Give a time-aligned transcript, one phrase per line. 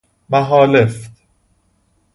[0.29, 1.09] محالفت